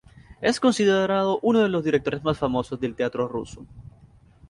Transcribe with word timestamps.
Es 0.41 0.59
considerado 0.59 1.37
uno 1.43 1.59
de 1.59 1.69
los 1.69 1.83
directores 1.83 2.23
más 2.23 2.39
famosos 2.39 2.79
del 2.79 2.95
teatro 2.95 3.27
ruso. 3.27 3.67